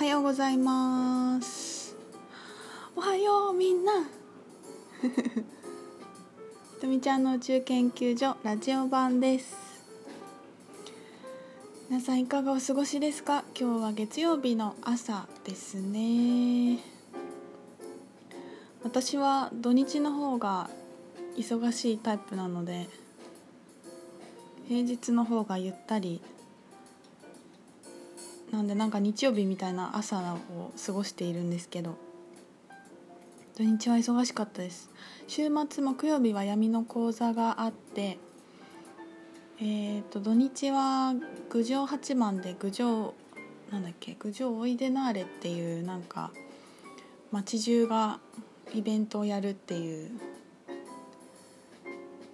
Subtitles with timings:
[0.00, 1.94] はようございます。
[2.96, 3.92] おはようみんな。
[5.04, 9.54] ひとみちゃんの宇宙研究所ラジオ版です。
[11.90, 13.44] 皆さんいかがお過ごしですか？
[13.54, 16.78] 今日は月曜日の朝ですね。
[18.82, 20.70] 私は土日の方が
[21.36, 22.88] 忙しいタイプなので
[24.66, 26.22] 平日の方がゆったり
[28.50, 31.96] なんでなんか日曜日みたいな朝を過ごしているんですけど。
[33.56, 34.88] 土日は忙しかったです。
[35.28, 38.18] 週末木曜日は闇の講座があって
[39.62, 41.12] えーと、土日は
[41.50, 43.12] 郡上八幡で郡上
[43.70, 46.30] なんだっけ郡上おいでなーれっていうなんか
[47.30, 48.20] 街中が
[48.72, 50.12] イベントをやるっていう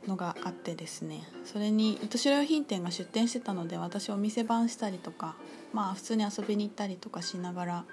[0.07, 5.35] のがあってですねそれに糸代用品店が出店してたので私お店番したりとか
[5.73, 7.85] まあ普通に遊びに行ったりとかしながら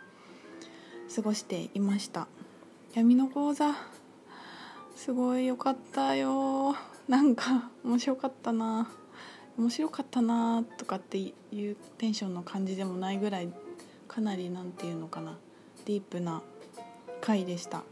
[1.14, 2.28] 過ごしていました。
[2.94, 3.75] 闇の講座
[4.95, 6.75] すごい良かったよ。
[7.08, 8.89] なんか面白かったな。
[9.58, 13.53] 面白かったなとかっていうテンションの感じでもないぐらい
[14.08, 15.38] かなりなんていうのかな
[15.86, 16.42] ディープな
[17.22, 17.83] 回でした。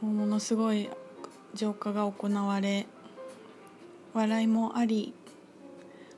[0.00, 0.90] ものすごい
[1.54, 2.86] 浄化が行われ
[4.12, 5.14] 笑いもあり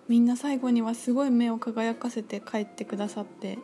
[0.08, 3.58] みんな最後にはすごい目を輝かせて帰ってくださって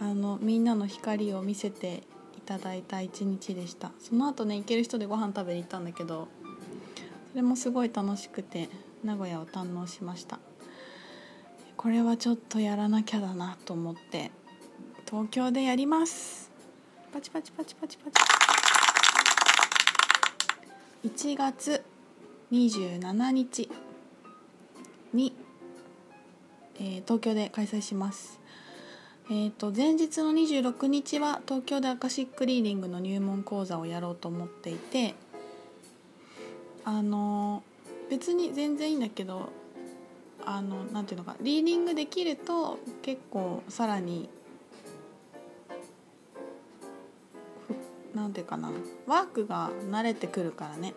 [0.00, 2.02] あのみんなの光を見せて
[2.36, 3.92] いただいた一日でした。
[4.00, 6.28] その後ね行ける人でご飯食べに行ったんだけど
[7.30, 8.68] それもすごい楽しくて
[9.04, 10.40] 名古屋を堪能しました。
[11.76, 14.30] これはちょっとやらなきゃだなと思って
[15.08, 16.50] 東京でやります。
[17.12, 18.41] パチパチパチパチパチ。
[21.04, 21.82] 1月
[22.50, 23.70] 27日
[25.12, 25.34] に
[26.80, 28.40] えー、東京で開催します。
[29.30, 35.14] えーと、前日の26日は東京でアカシックリーディングの入門講座をやろうと思っていて
[36.84, 37.62] あの
[38.10, 39.50] 別に全然いいんだけど
[40.44, 44.28] あのなんていうのかリーディングできると結構さらに
[48.22, 48.70] なんていうかな。
[49.06, 50.94] ワークが慣れてくるからね。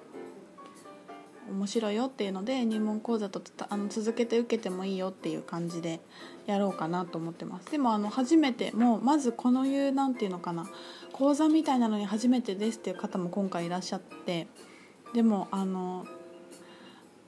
[1.49, 5.99] 面白いよっていうので入門講座とあの続けて受けてもいいよっていう感じで
[6.47, 7.71] やろうかなと思ってます。
[7.71, 10.67] でもあの初めてもうまずこのいう何て言うのかな。
[11.13, 14.47] 講座みたいなのに初めてですっていう方も今回いらっしゃって。
[15.13, 16.05] でもあの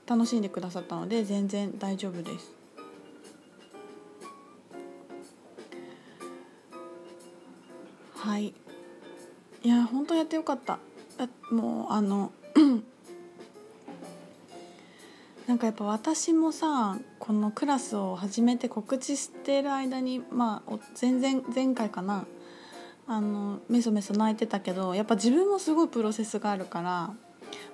[0.06, 2.52] 楽しんでくださったので全然大丈夫です。
[8.14, 8.52] はい。
[9.68, 10.78] いや本当やってよかった。
[11.50, 12.32] もうあの
[15.46, 22.24] なんかやっぱ私もさこのクラスを始めて告知してる間にまあ全然前回かな。
[23.06, 27.14] あのメソメソ泣いてたけどやっぱ自分もすごいプロセスがあるから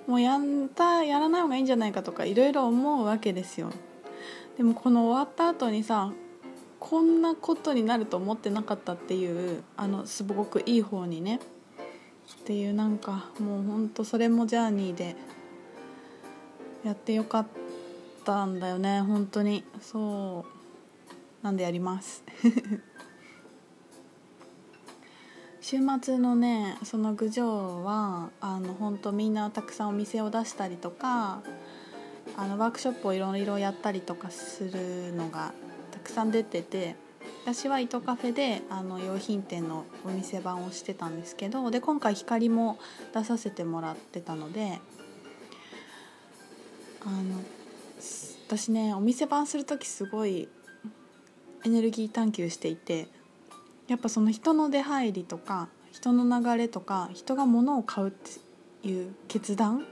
[0.05, 0.41] もうやっ
[0.75, 3.69] たやらない方がいいんじゃないかとかいろいろ思うわけですよ。
[4.57, 6.11] でもこの終わった後にさ
[6.81, 11.39] こんなことになると思ってなかったっていうあのすごくいい方にね
[12.41, 15.15] っていうなんかもうほんとそれもジャーニーで
[16.83, 17.47] やってよかっ
[18.23, 19.63] たんだよね本当に。
[19.81, 20.55] そう
[21.45, 22.23] なんでやります。
[25.61, 31.41] 週末のねその郡上はあの本当みんなたくさんお店を出したりとか
[32.37, 35.53] あのワークショップをいろいろやったりとかするのが
[35.91, 36.95] たくさん出てて
[37.45, 42.79] 私は糸カフェであの用品店のお店番をしてたんですけどで今回光も
[43.13, 44.79] 出させてもらってたので
[47.05, 47.43] あの
[48.47, 50.49] 私ねお店番する時すごい
[51.65, 53.07] エネルギー探求していて
[53.87, 59.85] やっぱその人の出入りとか人の流れとか人が物を買うっていう決断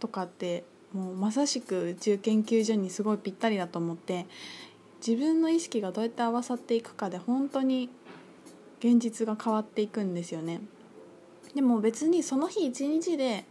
[0.00, 0.64] とかって
[0.94, 4.24] もうまさしく宇宙研究所にすごいぴったりだと思って
[5.06, 7.88] 自分の意識がどうやって合わさっていくかで本当に
[8.80, 10.60] 現実が変わっていくんですよね。
[11.54, 13.44] でも別にその日一日で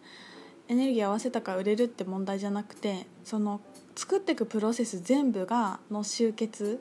[0.68, 3.62] エネルギー合わせたから売れるって問題じゃなくてその
[3.96, 6.80] 作っていくプロセス全部がの集結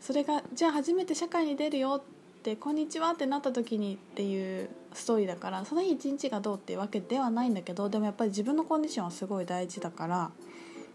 [0.00, 10.30] それがじゃあ初めて社会に出るよって「こんにちは」ってなった時にっていうストーリーだからその日一日がどうっていうわけではないんだけどでもやっぱり自分のコンディションはすごい大事だから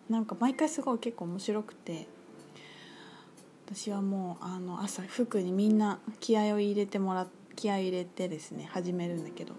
[0.10, 2.08] なんか毎回すごい結構面白くて
[3.66, 9.54] 私はもうあの朝服にみんな気合を入れてもら気合を入れてですね始めるんだけど。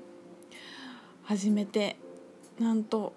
[1.27, 1.97] 始めて
[2.61, 3.13] なんと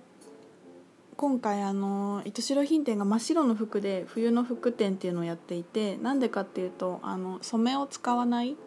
[1.16, 8.58] 今回あの糸代品店が真っ白の服で冬の服店っていうのをやっていてなんでかっていうとあの染めを使わない。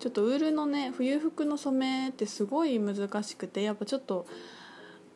[0.00, 4.26] ちょっとウールのね冬服の染めってすごい難しくてやっぱちょっと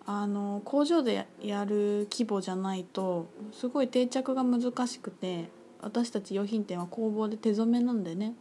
[0.06, 5.48] あの工場でやる規模じゃないとすごい定着が難しくて
[5.84, 8.34] 私たち用品店は工房で手染めなんでね。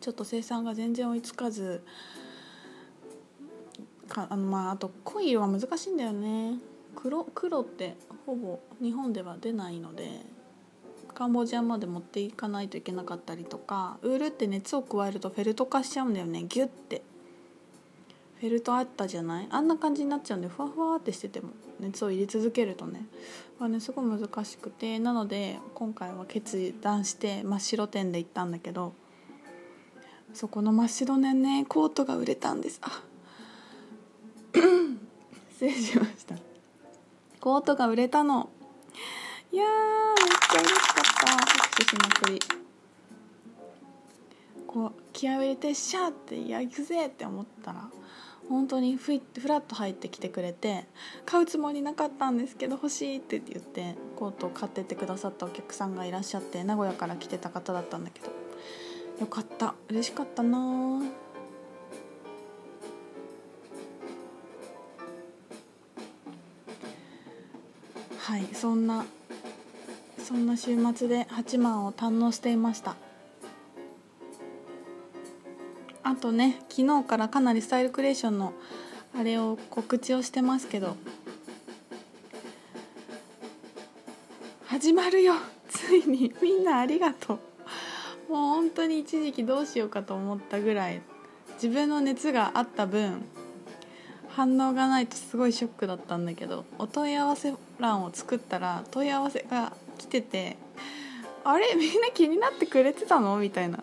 [0.00, 1.82] ちょっと生産が全然追いつかず。
[4.08, 6.54] かあのまああと濃い色が難しいんだよね。
[6.94, 10.20] 黒黒ってほぼ日本では出ないので
[11.14, 16.44] カンボジアまで持っていかないといけなかったりとかウールって熱を加えるとフェルト化しちゃうんだよね。
[16.48, 17.02] ギュッて。
[18.40, 19.48] フェルトあったじゃない？
[19.50, 21.50] あんな感じになっちゃうんでふわふわってしてても
[21.80, 23.06] 熱を入れ続けるとね
[23.58, 28.92] はねすごい難しくてなので今回は決断して真っ白店で行ったんだけど
[30.34, 32.78] そこの真っ白ねねコートが売れたんです。
[32.82, 33.02] あ
[35.50, 36.36] 失礼しました。
[37.40, 38.50] コートが売れたの。
[39.50, 41.32] いやーめっちゃ嬉しかった。
[41.32, 42.38] 拍手しまくり。
[44.66, 47.88] こう気合を入れてシャーって「や行くぜ!」って思ったら
[48.48, 50.86] 本当にふいフラッと入ってきてくれて
[51.26, 58.48] 買うつもりなかったんですけど欲しいって言ってコートを買ってってくださったお客さんがいらっしゃって名古屋から来てた方だったんだけど
[59.20, 59.74] よかった。
[59.88, 61.02] 嬉しかったな。
[68.18, 69.04] はいそんな
[70.18, 72.94] そんな週末で八幡を堪能していました。
[76.08, 78.54] あとね昨日からかなりスタイルクリエーションの
[79.14, 80.96] あれを告知をしてますけど
[84.68, 85.34] 始まるよ。
[85.68, 86.32] ついに。
[86.40, 87.38] みんなありがと
[88.28, 88.32] う。
[88.32, 91.02] もう本当に一時期どうしようかと思ったぐらい
[91.54, 93.22] 自分の熱があった分
[94.30, 100.56] 反応がないとすごいショックだったんだけどお問い合わせ欄を作ったら問い合わせが来てて
[101.44, 101.74] あれ？
[101.74, 103.36] みんな気になってくれてたの？
[103.38, 103.82] みたいな。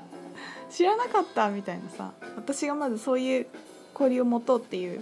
[0.75, 3.47] 知らなかったみたいなさ私がまずそういう
[3.93, 5.01] 交流を持とうっていう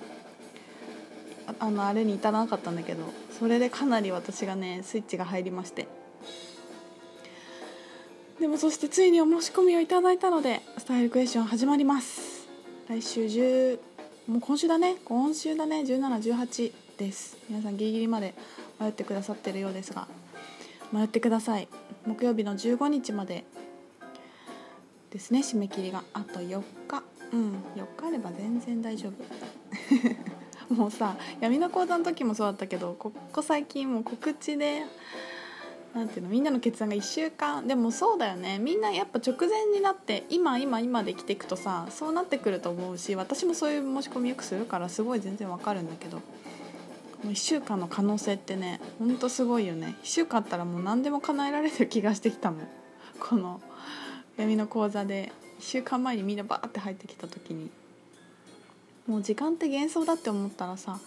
[1.59, 3.05] あのあれに至らなかったんだけど
[3.39, 5.87] それでかなり私がねスイッチが入りまして。
[8.39, 12.47] でもそしてついにお申し込みをいただいたのでスタイルクエスチョン始まります。
[12.87, 13.79] 来週10
[14.27, 14.97] もう今週だね。
[15.05, 15.81] 今週だね。
[15.81, 17.37] 1718です。
[17.49, 18.35] 皆さんギリギリまで
[18.79, 20.07] 迷ってくださってるようですが
[20.91, 21.67] 迷ってください。
[22.05, 23.45] 木曜日の15日まで
[25.13, 26.03] ですね締め切りが。
[26.13, 27.03] あと4日。
[27.31, 29.09] うん4日あれば全然大丈
[30.69, 30.73] 夫。
[30.73, 34.83] もうさ闇の講座の時もそうだったけどここ最近もう告知で
[35.93, 37.67] なんていうのみんなの決断が1週間。
[37.67, 38.57] でもそうだよね。
[38.57, 46.23] みんなやっぱ直前になって今今今で生きていくとさそうなってくると思うし私もそういう申し込みよくするからすごい全然わかるんだけども
[47.25, 49.95] う1週間の可能性ってねほんとすごいよね。
[50.01, 52.67] 1週間あったらもう何でも叶えられる気がしてきたもん。
[53.19, 53.61] この
[54.37, 57.69] 闇の講座で1週間前にみんなバーって入ってきた時に
[59.07, 60.99] もう時間って幻想だって思ったらさ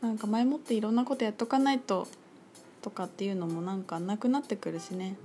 [0.00, 2.06] なんか前もっていろんなことやっとかないと
[2.82, 5.16] とかっていうのもなんかなくなってくるしね。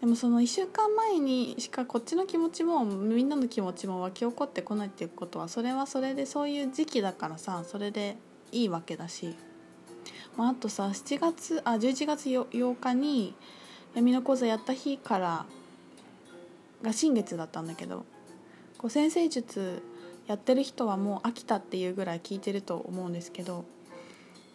[0.00, 8.16] でもその1週間前にしかこっちの気持ちもみんなの気持ちも湧き起こってこないっていうことはそれはそれでそういう時期だからさそれで
[8.50, 9.36] いいわけだし、
[10.36, 13.34] まあ、あとさ7月あ11月 8, 日に
[13.94, 15.46] 闇の講座やった日から
[16.82, 18.04] が新月だったんだけど
[18.78, 19.82] こう先生術
[20.26, 23.64] やってる人はもう飽きたっていうぐらい聞いてると思うんですけど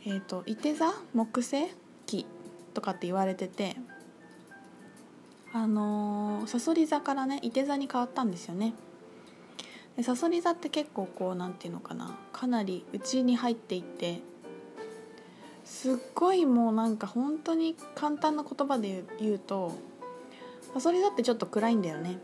[0.10, 1.66] えーと、いて座木星
[2.06, 2.26] 期
[2.74, 3.76] とかって言われてて
[5.52, 8.74] あのさそり座からねいて座に変わったんですよね。
[9.98, 14.22] でさそり座って結構こうなんていうのかなかなり内に入っていって
[15.66, 19.74] すっごいもうなんか本当に簡単な言葉で言うと
[20.74, 22.20] さそり座ってちょっと暗いんだよね。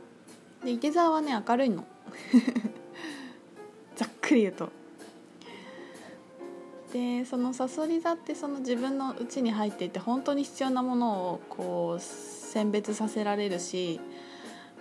[0.63, 1.85] でいて座はね明るいの。
[3.95, 4.69] ざっくり言うと。
[6.93, 14.00] でそのさそり座ってその自分の内に入っていて本当に必要なものをこう選別させられるし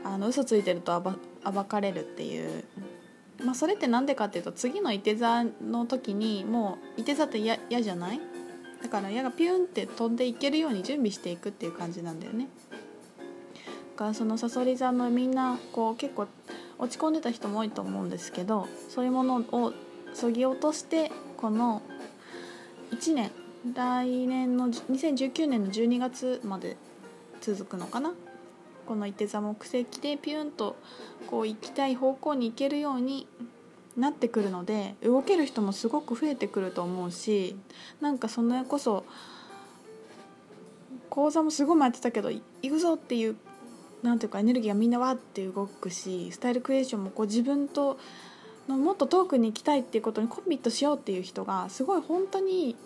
[0.04, 1.12] あの嘘ついてると暴
[1.50, 2.64] 暴かれるっていう、
[3.42, 8.20] まあ、それって何でかっていうと次のいて座の時にもういて座って嫌じゃない？
[8.82, 12.48] だから矢がピュンって飛んでいけるように準備していくっていう感じなんだよね。
[13.92, 16.26] だかそのさそり座のみんなこう結構
[16.78, 19.72] 落ち込んでた人も多いと思うんですけどそういうものを
[20.14, 21.82] そぎ落としてこの
[22.90, 23.30] 1年
[23.74, 26.76] 来年の2019年の12月まで
[27.40, 28.12] 続くのかな？
[28.86, 30.76] このいて座木星期でピュンと
[31.28, 33.28] こう行きたい方向に行けるように
[33.96, 37.56] なってくるので動ける人もすごく増えてくると思うし
[38.00, 39.04] なんかそれこそ
[41.10, 43.36] 講座もすごい前やってたけど行くぞっていう
[44.02, 47.98] なんていうかエネルギーがみんなわって動くしスタイルクリエーションもこう自分と
[48.68, 52.76] のもっと遠くに行きたいっていうことにコミットしようっていう人がすごい本当に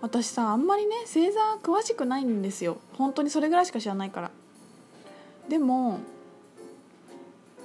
[0.00, 2.78] 私さあんまりね星座詳しくないんですよ。
[2.94, 4.30] 本当にそれぐらいしか知らないから。
[5.48, 6.00] でも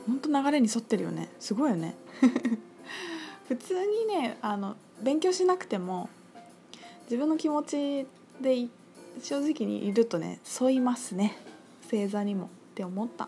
[0.08, 1.30] 本当流れに沿ってるよね。
[1.40, 1.96] すごいよね。
[3.48, 6.10] 普通にねあの勉強しなくても
[7.06, 8.08] 自分の気持ち
[8.40, 8.68] で
[9.22, 11.38] 正直にいるとね沿いますね。
[11.90, 12.50] 星座にも。
[12.80, 13.28] って思った。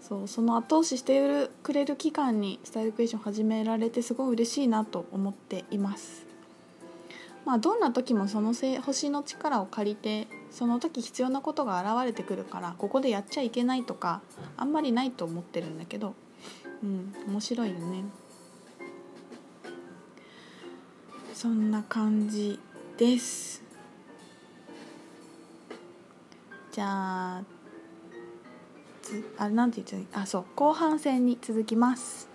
[0.00, 6.26] そうその後押ししてくれる期間にスタイルクエスチョン始められてすごい嬉しいなと思っています。
[7.44, 14.20] まあどんな時もその星の力を借りてその時必要なことが現れてくるからここでやっちゃいけないとか
[14.56, 16.14] あんまりないと思ってるんだけど
[16.84, 18.04] うん面白いよね。
[21.34, 22.60] そんな感じ
[22.96, 23.62] です。
[26.70, 27.51] じゃあ
[29.38, 32.31] あれなんて言ってあそう後半戦に続きます。